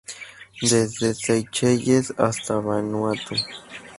[0.63, 3.35] Desde Seychelles hasta Vanuatu.